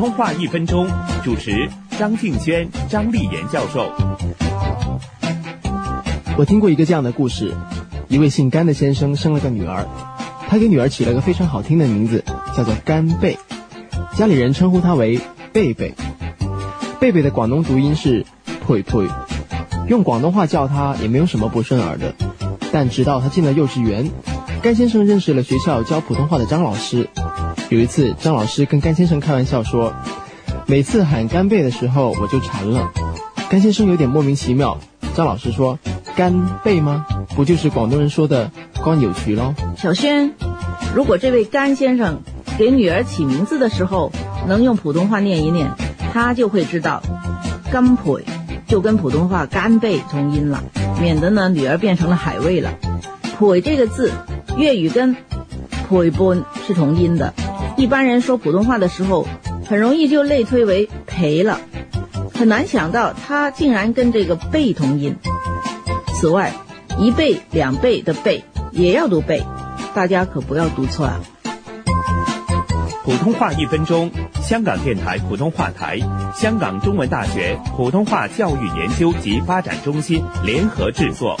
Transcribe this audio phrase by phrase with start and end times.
[0.00, 0.88] 通话一分钟，
[1.22, 1.68] 主持
[1.98, 3.92] 张敬轩、张丽妍教授。
[6.38, 7.54] 我听过一个这样的故事：
[8.08, 9.86] 一位姓甘的先生生了个女儿，
[10.48, 12.24] 他给女儿起了个非常好听的名字，
[12.56, 13.36] 叫做甘贝。
[14.16, 15.20] 家里人称呼她为
[15.52, 15.94] 贝贝。
[16.98, 18.24] 贝贝的广东读音是
[18.66, 19.06] “佩佩”，
[19.86, 22.14] 用广东话叫她也没有什么不顺耳的。
[22.72, 24.10] 但直到他进了幼稚园，
[24.62, 27.10] 甘先生认识了学校教普通话的张老师。
[27.70, 29.92] 有一次，张老师跟甘先生开玩笑说
[30.66, 32.90] ：“每次喊干贝的时候，我就馋了。”
[33.48, 34.76] 甘先生有点莫名其妙。
[35.14, 35.78] 张老师说
[36.16, 37.06] ：“干贝吗？
[37.36, 38.50] 不就是广东人说的
[38.82, 40.32] 光有渠喽？”小轩，
[40.96, 42.22] 如果这位甘先生
[42.58, 44.10] 给女儿起名字的时候
[44.48, 45.70] 能用普通话念一念，
[46.12, 47.00] 他就会知道
[47.70, 48.24] “干培”
[48.66, 50.64] 就跟普通话“干贝”同音了，
[51.00, 52.72] 免得呢女儿变成了海味了。
[53.38, 54.10] “培”这个字，
[54.56, 55.14] 粤语跟
[55.88, 57.32] “培本”是同音的。
[57.80, 59.26] 一般人说普通话的时候，
[59.66, 61.58] 很容易就类推为赔了，
[62.34, 65.16] 很难想到它竟然跟这个背同音。
[66.12, 66.52] 此外，
[66.98, 69.42] 一倍、两倍的倍也要读倍，
[69.94, 71.20] 大家可不要读错啊。
[73.02, 74.10] 普通话一分钟，
[74.42, 75.98] 香港电台普通话台、
[76.36, 81.40] 香港中文大学普通话教育研究及发展中心联合制作。